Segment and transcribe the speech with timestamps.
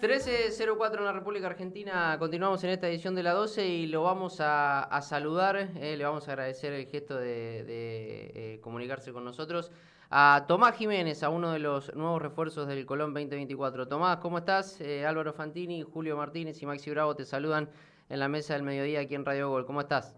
[0.00, 4.38] 13.04 en la República Argentina, continuamos en esta edición de la 12 y lo vamos
[4.40, 9.72] a, saludar, eh, le vamos a agradecer el gesto de, eh, comunicarse con nosotros
[10.10, 13.88] a Tomás Jiménez, a uno de los nuevos refuerzos del Colón 2024.
[13.88, 14.78] Tomás, ¿cómo estás?
[14.82, 17.70] Eh, Álvaro Fantini, Julio Martínez y Maxi Bravo te saludan
[18.10, 19.64] en la mesa del mediodía aquí en Radio Gol.
[19.64, 20.14] ¿Cómo estás?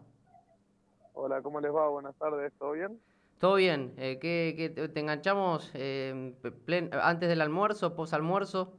[1.12, 1.88] Hola, ¿cómo les va?
[1.88, 3.01] Buenas tardes, ¿todo bien?
[3.38, 8.74] Todo bien, ¿qué, te enganchamos antes del almuerzo, pos almuerzo?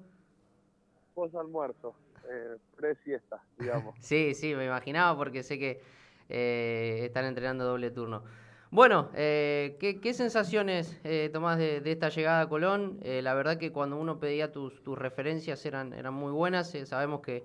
[1.40, 1.96] Almuerzo,
[2.30, 3.96] eh, pre-siesta, digamos.
[4.00, 5.82] sí, sí, me imaginaba porque sé que
[6.30, 8.24] eh, están entrenando doble turno.
[8.72, 13.00] Bueno, eh, ¿qué, sensaciones eh, tomás de, esta llegada a Colón?
[13.04, 16.78] la verdad que cuando uno pedía tus, tus referencias eran, eran muy buenas.
[16.86, 17.44] sabemos que,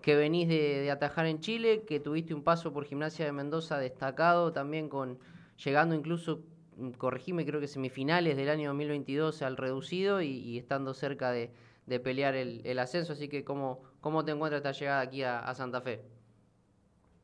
[0.00, 4.52] que venís de, atajar en Chile, que tuviste un paso por Gimnasia de Mendoza destacado
[4.52, 5.18] también con
[5.62, 6.44] llegando incluso,
[6.76, 11.50] mm, corregime, creo que semifinales del año 2022 al reducido y estando cerca de,
[11.90, 13.12] de pelear el, ascenso.
[13.14, 16.00] Así que, ¿cómo, ¿cómo te encuentras esta llegada aquí a, Santa Fe?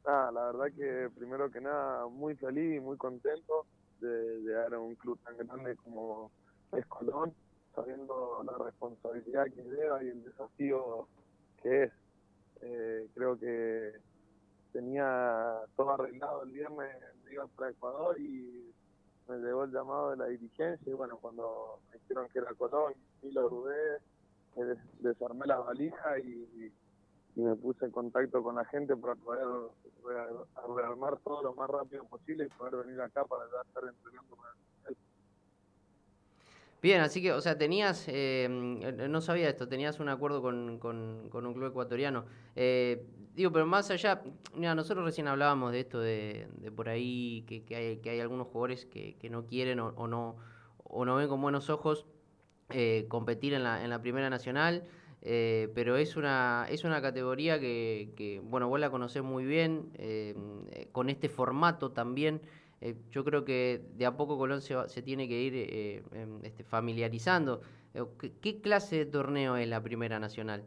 [0.04, 3.64] Ah, la verdad que primero que nada muy feliz y muy contento
[4.00, 6.32] de llegar a un club tan grande como
[6.72, 7.32] es Colón,
[7.76, 11.06] sabiendo la responsabilidad que lleva y el desafío
[11.62, 11.92] que es.
[12.62, 13.92] Eh, creo que
[14.72, 16.96] tenía todo arreglado el viernes,
[17.30, 18.74] iba para Ecuador y
[19.28, 22.94] me llegó el llamado de la dirigencia y bueno, cuando me dijeron que era Colón,
[23.22, 23.98] y lo dudé,
[25.26, 26.72] desarmé la valija y,
[27.36, 29.46] me puse en contacto con la gente para poder
[30.74, 34.46] rearmar todo lo más rápido posible y poder venir acá para ya estar entrenando con
[34.88, 34.96] él.
[36.80, 41.28] Bien, así que, o sea, tenías, eh, no sabía esto, tenías un acuerdo con, con,
[41.30, 42.24] un club ecuatoriano.
[42.54, 44.22] Eh, digo, pero más allá,
[44.54, 48.46] mira, nosotros recién hablábamos de esto, de, por ahí, que, que, hay, que hay algunos
[48.46, 50.36] jugadores que, que no quieren o, o, no,
[50.84, 52.06] o no ven con buenos ojos
[52.70, 54.82] eh, competir en la, en la Primera Nacional,
[55.28, 60.36] eh, pero es una, es una categoría que, bueno, vos la conocés muy bien, eh,
[60.92, 62.40] con este formato también.
[63.10, 65.54] yo creo que de a poco Colón se, se tiene que ir
[66.12, 67.60] em, este, familiarizando.
[68.40, 70.64] ¿Qué, clase de torneo es la Primera Nacional?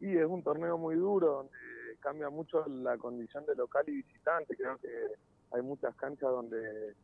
[0.00, 1.52] Y es un torneo muy duro, donde
[2.00, 4.56] cambia mucho la condición de local y visitante.
[4.56, 4.88] Creo que
[5.52, 6.94] hay muchas canchas donde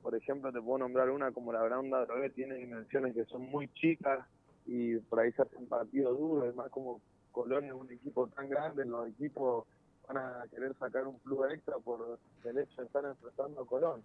[0.00, 3.68] por ejemplo, te puedo nombrar una como la Braunda Drogué, tiene dimensiones que son muy
[3.74, 4.26] chicas
[4.66, 7.00] y por ahí se hacen partidos duros, además como
[7.32, 9.66] Colón es un equipo tan grande, los equipos
[10.06, 14.02] van a querer sacar un plus extra por el hecho de estar enfrentando a Colón.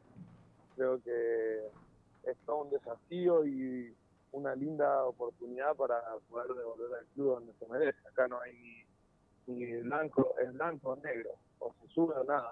[0.75, 1.61] Creo que
[2.23, 3.95] es todo un desafío y
[4.31, 8.07] una linda oportunidad para poder devolver al club donde se merece.
[8.07, 8.85] Acá no hay
[9.47, 12.51] ni, blanco, es blanco o negro, o se sube o nada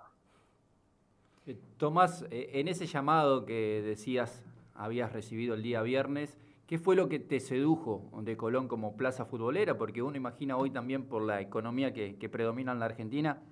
[1.46, 4.44] eh, Tomás, eh, en ese llamado que decías
[4.76, 6.38] habías recibido el día viernes,
[6.74, 9.78] ¿qué fue lo que te sedujo de Colón como plaza futbolera?
[9.78, 13.44] Porque uno imagina hoy también por la economía que, predomina en la Argentina,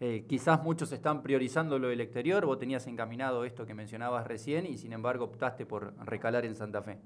[0.00, 4.64] eh, quizás muchos están priorizando lo del exterior, vos tenías encaminado esto que mencionabas recién
[4.64, 6.98] y sin embargo optaste por recalar en Santa Fe.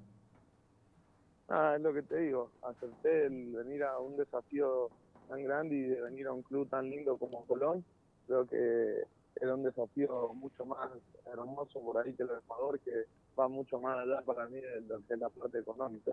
[1.49, 4.91] Ah, es lo que te digo, acepté el venir a un desafío
[5.29, 7.85] tan grande y de venir a un club tan lindo como Colón,
[8.29, 9.03] creo que
[9.35, 10.93] era un desafío mucho más
[11.27, 13.07] hermoso por ahí que el Ecuador, que
[13.39, 16.13] va mucho más allá para mí de lo que es la parte económica.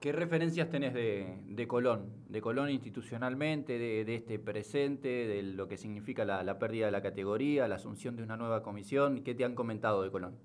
[0.00, 2.10] ¿Qué referencias tenés de, de Colón?
[2.28, 6.92] De Colón institucionalmente, de, de, este presente, de lo que significa la, la, pérdida de
[6.92, 9.22] la categoría, la asunción de una nueva comisión.
[9.22, 10.36] ¿Qué te han comentado de Colón?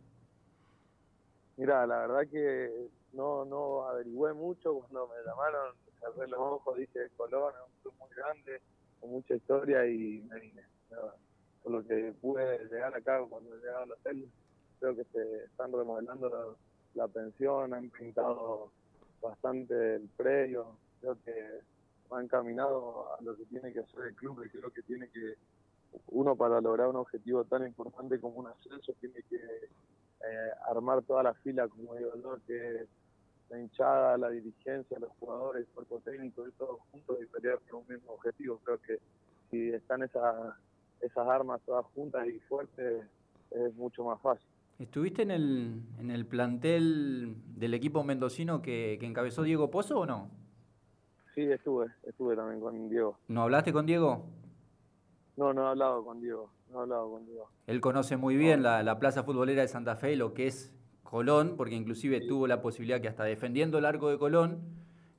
[1.55, 2.69] Mira, la verdad que
[3.13, 7.93] no, no averigüé mucho cuando me llamaron, cerré los ojos, dije Colón es un club
[7.99, 8.61] muy grande,
[8.99, 10.61] con mucha historia y me vine
[11.69, 14.29] lo que pude llegar acá cuando he llegado al hotel.
[14.79, 16.57] Creo que se están remodelando
[16.93, 18.71] la, pensión, han pintado
[19.21, 20.67] bastante el predio,
[21.01, 21.61] creo que
[22.11, 25.35] han encaminado a lo que tiene que hacer el club y creo que tiene que,
[26.07, 31.23] uno para lograr un objetivo tan importante como un ascenso, tiene que eh, armar toda
[31.23, 32.85] la fila, como digo yo, que
[33.49, 37.81] la hinchada, la dirigencia, los jugadores, el cuerpo técnico y todos juntos y pelear por
[37.81, 38.59] un mismo objetivo.
[38.63, 38.99] Creo que
[39.49, 40.55] si están esas
[41.01, 43.05] esas armas todas juntas y fuertes
[43.51, 44.47] es mucho más fácil.
[44.79, 50.29] ¿Estuviste en el, en el plantel del equipo mendocino que, encabezó Diego Pozo o no?
[51.33, 53.17] Sí, estuve, estuve también con Diego.
[53.27, 54.25] ¿No hablaste con Diego?
[55.35, 57.49] No, no he hablado con Diego, no he hablado con Diego.
[57.65, 61.73] Él conoce muy bien la, plaza futbolera de Santa Fe, lo que es Colón, porque
[61.73, 64.61] inclusive tuvo la posibilidad que hasta defendiendo el arco de Colón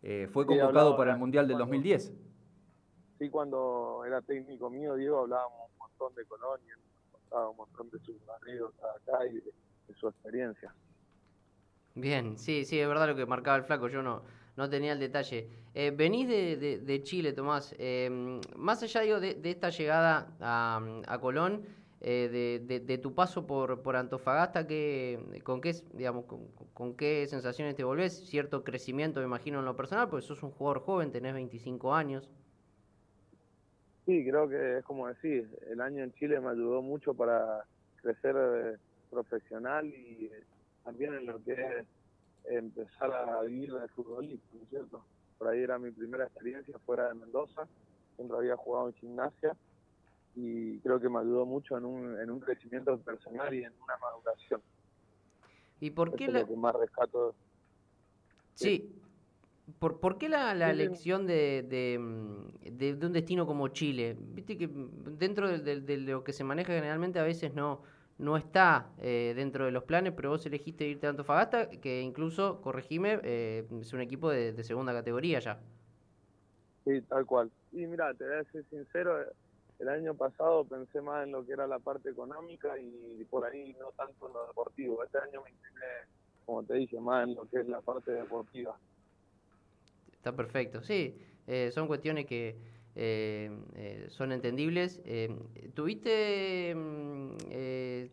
[0.03, 2.15] eh, fue convocado para el Mundial del 2010.
[3.19, 5.69] Sí, cuando era técnico mío, Diego, hablábamos
[6.15, 6.77] de Colonia,
[7.91, 10.75] de sus acá y de, su experiencia.
[11.95, 13.89] Bien, sí, sí, es verdad lo que marcaba el flaco.
[13.89, 14.23] Yo no,
[14.57, 15.49] no tenía el detalle.
[15.75, 17.75] Eh, venís de, Chile, Tomás.
[17.79, 21.63] Eh, más allá digo, de, esta llegada a, Colón,
[22.01, 24.67] eh, de, tu paso por, por Antofagasta,
[25.43, 26.25] con, qué, digamos,
[26.75, 28.29] con, qué sensaciones te volvés?
[28.29, 32.29] Cierto crecimiento, me imagino, en lo personal, porque sos un jugador joven, tenés 25 años.
[34.09, 37.67] Sí, creo que es como decir, el año en Chile me ayudó mucho para
[38.01, 40.31] crecer profesional y
[40.83, 41.87] también en lo que es
[42.47, 45.05] empezar a vivir de futbolista, ¿no es cierto?
[45.37, 47.69] Por ahí era mi primera experiencia fuera de Mendoza,
[48.17, 49.55] siempre había jugado en gimnasia
[50.35, 53.99] y creo que me ayudó mucho en un, en un crecimiento personal y en una
[53.99, 54.63] maduración.
[55.81, 56.47] ¿Y por qué la...
[56.57, 57.35] más rescato.
[58.55, 58.91] Sí.
[59.79, 64.17] ¿Por, ¿Por, qué la, la elección de, de, un destino como Chile?
[64.19, 67.83] Viste que dentro de, lo que se maneja generalmente a veces no,
[68.17, 72.61] no está eh, dentro de los planes, pero vos elegiste irte a Antofagasta, que incluso,
[72.63, 75.61] corregime, eh, es un equipo de, segunda categoría ya.
[76.85, 77.51] Sí, tal cual.
[77.73, 79.19] Y mira, te voy a ser sincero,
[79.79, 83.77] el año pasado pensé más en lo que era la parte económica y por ahí
[83.79, 85.05] no tanto en lo deportivo.
[85.05, 85.87] Este año me incliné,
[86.47, 88.77] como te dije, más en lo que es la parte deportiva.
[90.29, 91.17] Está perfecto, sí.
[91.47, 92.55] Eh, son cuestiones que
[92.95, 95.01] eh, eh, son entendibles.
[95.07, 95.35] Eh,
[95.73, 97.31] ¿Tuviste, mm,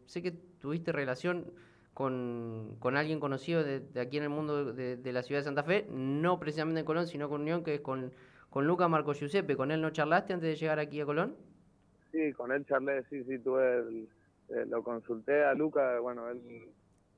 [0.05, 1.51] sé que tuviste relación
[1.93, 6.39] con, alguien conocido de, aquí en el mundo de, la ciudad de Santa Fe, no
[6.39, 8.13] precisamente en Colón, sino con Unión, que es con,
[8.49, 9.57] con Luca Marco Giuseppe.
[9.57, 11.35] ¿Con él no charlaste antes de llegar aquí a Colón?
[12.13, 14.07] Sí, con él charlé, sí, sí, tuve
[14.67, 16.69] lo consulté a Luca, bueno, él,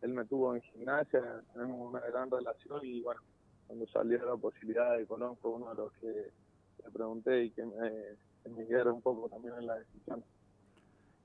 [0.01, 1.21] él me tuvo en gimnasia,
[1.53, 3.21] tenemos una gran relación y bueno,
[3.67, 7.65] cuando salió la posibilidad de Colón fue uno de los que le pregunté y que
[7.65, 10.23] me, guiara un poco también en la decisión.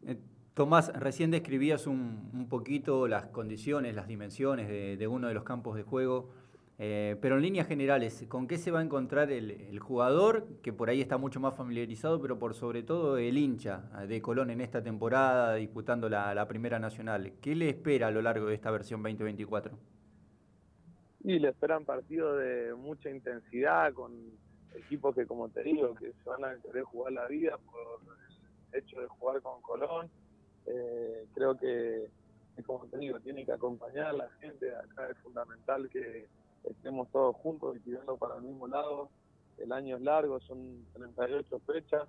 [0.06, 0.18] Eh,
[0.54, 5.76] Tomás, recién describías un, un, poquito las condiciones, las dimensiones de, uno de los campos
[5.76, 6.28] de juego,
[6.78, 10.90] eh, pero en líneas generales, ¿con qué se va a encontrar el, jugador, que por
[10.90, 14.82] ahí está mucho más familiarizado, pero por sobre todo el hincha de Colón en esta
[14.82, 17.32] temporada disputando la, la Primera Nacional?
[17.40, 19.78] ¿Qué le espera a lo largo de esta versión 2024?
[21.24, 24.12] Y le esperan partidos de mucha intensidad, con
[24.74, 28.00] equipos que, como te digo, que se van a querer jugar la vida por
[28.72, 30.10] el hecho de jugar con Colón.
[30.66, 32.08] Eh, creo que,
[32.66, 34.74] como te digo, tiene que acompañar a la gente.
[34.74, 36.26] Acá es fundamental que
[36.64, 39.08] estemos todos juntos y tirando para el mismo lado.
[39.58, 42.08] El año es largo, son 38 fechas.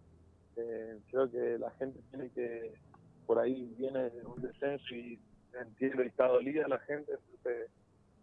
[0.56, 2.74] Eh, creo que la gente tiene que,
[3.26, 5.20] por ahí viene un descenso y
[5.60, 7.14] entiendo y está dolida la gente,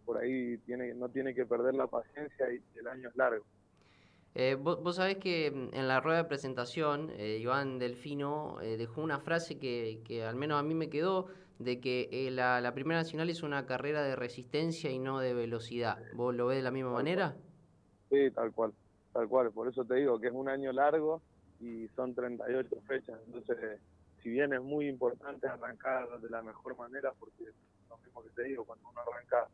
[0.05, 3.45] por ahí tiene no tiene que perder la paciencia y el año es largo.
[4.35, 9.03] Eh, vos, sabés que mm, en la rueda de presentación eh, Iván Delfino eh, dejó
[9.03, 11.27] una frase que, que, al menos a mí me quedó,
[11.61, 15.35] de que eh, la, la, Primera Nacional es una carrera de resistencia y no de
[15.35, 15.99] velocidad.
[16.15, 17.37] ¿Vos lo ves de la misma manera?
[18.09, 18.73] Sí, tal cual,
[19.13, 19.51] tal cual.
[19.53, 21.21] Por eso te digo que es un año largo
[21.61, 23.21] y son 38 fechas.
[23.27, 23.79] Entonces,
[24.23, 27.45] si bien es muy importante arrancar de la mejor manera, porque
[27.91, 29.47] lo mismo que te digo, cuando uno arranca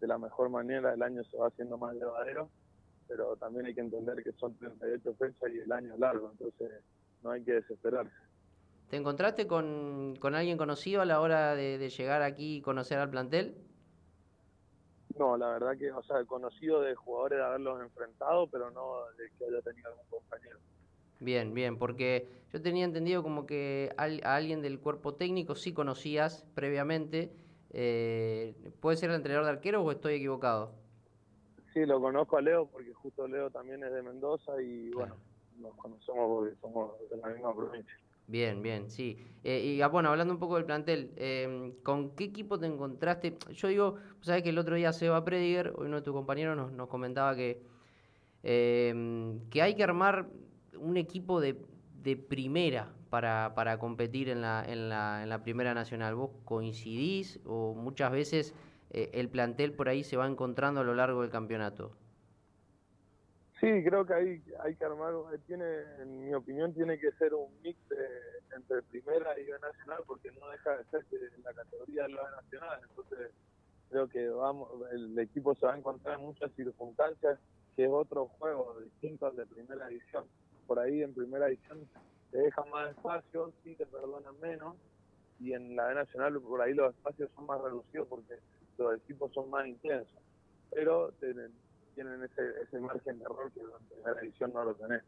[0.00, 2.50] de la mejor manera, el año se va haciendo más llevadero
[3.08, 6.82] pero también hay que entender que son 38 fechas y el año es largo, entonces
[7.22, 8.12] no hay que desesperarse.
[8.90, 13.56] ¿Te encontraste con, alguien conocido a la hora de, llegar aquí y conocer al plantel?
[15.18, 19.30] No, la verdad que, o sea, conocido de jugadores de haberlos enfrentado, pero no de
[19.38, 20.58] que haya tenido algún compañero.
[21.18, 26.44] Bien, bien, porque yo tenía entendido como que a, alguien del cuerpo técnico sí conocías
[26.54, 27.32] previamente.
[27.78, 30.72] Eh, ¿Puede ser el entrenador de arquero o estoy equivocado?
[31.74, 35.16] Sí, lo conozco a Leo porque justo Leo también es de Mendoza y bueno,
[35.58, 37.92] nos conocemos porque somos de la misma provincia.
[38.28, 39.18] Bien, bien, sí.
[39.44, 43.36] Eh, y ah, bueno, hablando un poco del plantel, em, ¿con qué equipo te encontraste?
[43.52, 46.88] Yo digo, sabes que el otro día Seba Prediger, uno de tus compañeros, nos, nos
[46.88, 47.60] comentaba que,
[48.42, 50.30] em, que hay que armar
[50.78, 51.60] un equipo de,
[52.02, 56.14] de primera para, para competir en la, en, la, en la primera nacional.
[56.14, 58.54] ¿Vos coincidís o muchas veces
[58.90, 61.92] eh, el plantel por ahí se va encontrando a lo largo del campeonato?
[63.60, 65.14] Sí, creo que hay, hay que armar,
[65.46, 65.64] tiene,
[66.00, 67.78] en mi opinión, tiene que ser un mix
[68.54, 72.80] entre primera y nacional, porque no deja de ser que la categoría de la nacional.
[72.88, 73.30] Entonces,
[73.88, 77.38] creo que vamos, el equipo se va a encontrar en muchas circunstancias
[77.76, 80.24] que es otro juego distinto al de primera edición.
[80.66, 81.88] Por ahí en primera edición
[82.36, 84.76] te dejan más espacio, sí te perdonan menos,
[85.40, 88.34] y en la B nacional por ahí los espacios son más reducidos porque
[88.76, 90.18] los equipos son más intensos,
[90.70, 91.50] pero tienen,
[91.94, 95.02] tienen ese, ese margen de error que en primera edición no lo tenés.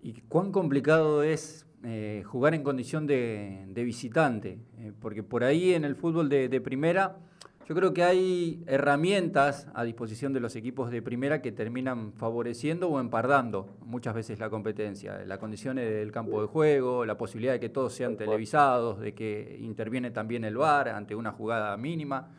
[0.00, 4.60] ¿Y cuán complicado es eh, jugar en condición de, de visitante?
[4.78, 7.16] Eh, porque por ahí en el fútbol de, de, primera
[7.68, 12.88] Yo creo que hay herramientas a disposición de los equipos de primera que terminan favoreciendo
[12.88, 15.24] o empardando muchas veces la competencia.
[15.24, 19.58] Las condiciones del campo de juego, la posibilidad de que todos sean televisados, de que
[19.60, 22.30] interviene también el VAR ante una jugada mínima.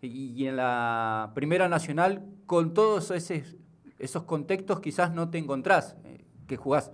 [0.00, 6.56] Y, en la Primera Nacional, con todos esos contextos, quizás no te encontrás, eh, que
[6.56, 6.90] jugás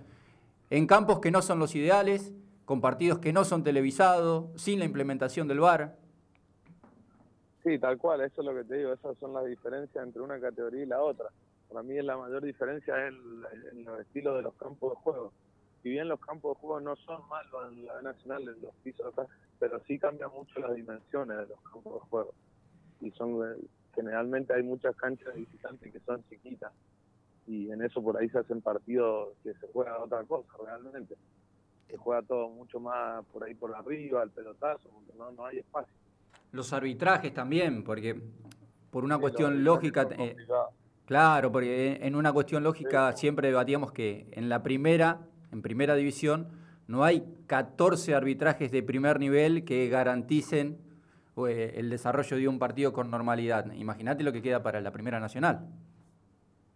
[0.69, 2.33] en campos que no son los ideales,
[2.65, 5.97] con partidos que no son televisados, sin la implementación del VAR.
[7.69, 10.39] Sí, tal cual, eso es lo que te digo, esas son las diferencias entre una
[10.39, 11.29] categoría y la otra.
[11.67, 15.31] Para mí la mayor diferencia es en, los estilos de los campos de juego.
[15.83, 19.05] Si bien los campos de juego no son malos en la nacional, en los pisos
[19.05, 19.27] acá,
[19.59, 22.33] pero sí cambian mucho las dimensiones de los campos de juego.
[23.01, 23.39] Y son
[23.93, 26.73] generalmente hay muchas canchas visitantes que son chiquitas
[27.45, 31.15] y en eso por ahí se hacen partidos que se juega otra cosa realmente.
[31.87, 35.59] Se juega todo mucho más por ahí por arriba, al pelotazo, porque no, no hay
[35.59, 35.98] espacio.
[36.51, 38.21] Los arbitrajes también, porque
[38.91, 40.07] por una cuestión lógica...
[40.17, 40.35] Eh,
[41.05, 45.19] claro, porque en una cuestión lógica siempre debatíamos que en la primera,
[45.51, 46.47] en primera división,
[46.87, 50.79] no hay 14 arbitrajes de primer nivel que garanticen
[51.47, 53.71] eh, el desarrollo de un partido con normalidad.
[53.73, 55.67] Imagínate lo que queda para la Primera Nacional.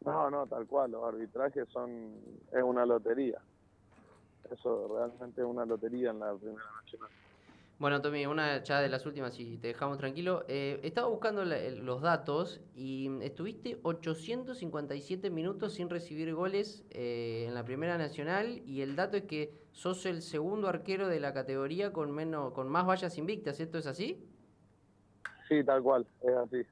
[0.06, 2.16] No, no, tal cual, los arbitrajes son
[2.52, 3.40] es una lotería.
[4.52, 7.10] Eso realmente es una lotería en la Primera Nacional.
[7.84, 10.46] Bueno, Tommy, una ya de las últimas, y te dejamos tranquilo.
[10.48, 17.66] Eh, estaba buscando los datos y estuviste 857 minutos sin recibir goles eh, en la
[17.66, 22.10] Primera Nacional y el dato es que sos el segundo arquero de la categoría con
[22.12, 23.60] menos con más vallas invictas.
[23.60, 24.26] ¿Esto es así?
[25.50, 26.66] Sí, tal cual, es así.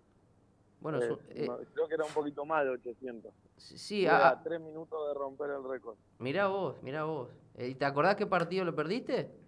[0.80, 3.34] Bueno, eh, creo que era un poquito más de 800.
[3.58, 5.98] Sí, a tres minutos de romper el récord.
[6.20, 7.28] Mirá vos, mirá vos.
[7.58, 9.41] ¿Y te acordás qué partido lo perdiste?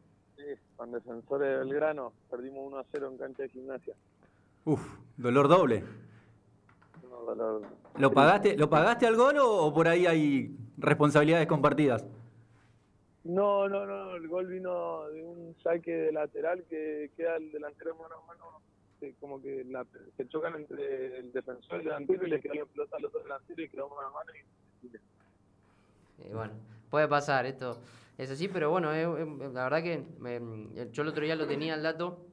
[0.76, 3.96] Con Defensores del Grano, perdimos 1 a 0 en cancha de gimnasia.
[4.66, 4.82] Uf,
[5.18, 5.84] dolor doble.
[7.98, 12.06] ¿Lo pagaste, ¿Lo pagaste al gol o, por ahí hay responsabilidades compartidas?
[13.24, 17.96] No, no, no, el gol vino de un saque de lateral que queda el delantero
[17.96, 18.62] mano a mano,
[19.20, 19.66] como que
[20.18, 23.20] se chocan entre el defensor y el delantero y le queda la pelota al otro
[23.22, 24.32] delantero y quedó mano a mano.
[26.26, 26.54] Y, bueno,
[26.90, 27.78] puede pasar esto
[28.18, 30.06] es así, pero bueno, la verdad que
[30.92, 32.26] yo el otro día lo tenía el dato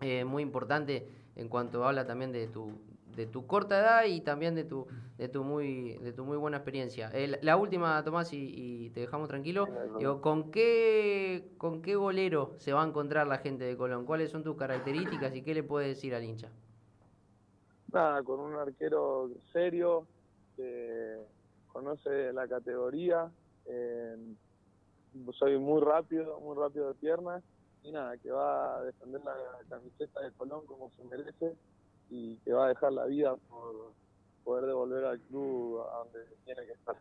[0.00, 2.72] eh, muy importante en cuanto habla también de tu
[3.18, 6.58] de tu corta edad y también de tu de tu muy de tu muy buena
[6.58, 7.10] experiencia.
[7.42, 9.66] la última, Tomás, y, te dejamos tranquilo.
[9.98, 14.06] Digo, ¿con qué con qué golero se va a encontrar la gente de Colón?
[14.06, 16.48] ¿Cuáles son tus características y qué le puedes decir al hincha?
[17.92, 20.06] Nada, con un arquero serio
[20.56, 21.18] que
[21.72, 23.28] conoce la categoría.
[23.66, 24.16] Eh,
[25.32, 27.42] soy muy rápido, muy rápido de piernas
[27.82, 29.34] y nada, que va a defender la
[29.68, 31.56] camiseta de Colón como se merece
[32.10, 33.92] y que va a dejar la vida por
[34.44, 36.96] poder devolver al club a donde tiene que estar.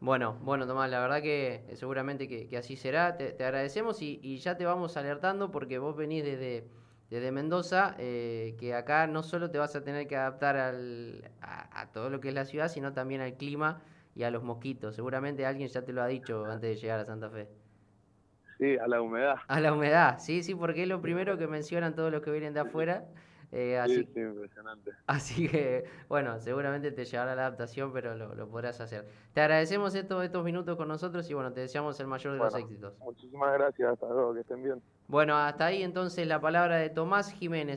[0.00, 4.64] Bueno, bueno Tomás, la verdad que seguramente que, así será, te, agradecemos y, ya te
[4.64, 6.68] vamos alertando porque vos venís desde,
[7.10, 11.90] desde Mendoza, eh, que acá no solo te vas a tener que adaptar al, a
[11.92, 13.82] todo lo que es la ciudad, sino también al clima
[14.18, 14.96] y a los mosquitos.
[14.96, 17.48] Seguramente alguien ya te lo ha dicho antes de llegar a Santa Fe.
[18.58, 19.36] Sí, a la humedad.
[19.46, 22.52] A la humedad, sí, sí, porque es lo primero que mencionan todos los que vienen
[22.52, 23.04] de afuera.
[23.52, 24.90] Eh, así, sí, sí, impresionante.
[25.06, 29.06] Así que, bueno, seguramente te llevará la adaptación, pero lo, podrás hacer.
[29.32, 32.54] Te agradecemos estos, estos minutos con nosotros y, bueno, te deseamos el mayor de los
[32.56, 32.98] éxitos.
[32.98, 34.82] Muchísimas gracias, hasta luego, que estén bien.
[35.06, 37.76] Bueno, hasta ahí entonces la palabra de Tomás Jiménez.